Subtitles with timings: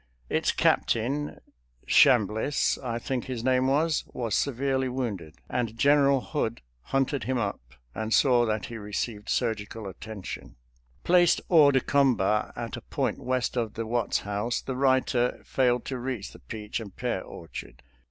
[0.29, 1.39] Its captain—
[1.87, 7.11] Ohambliss, I think his name was— ^was severely wounded, and General FOURTH TEXAS AT GAINES'
[7.11, 10.55] MILLS 301 Hood hunted him up and saw that he received surgical attention.
[11.03, 15.85] Placed hors de combat at a point west of the Watts house, the writer failed
[15.85, 17.83] to reach the peach and pear orchard.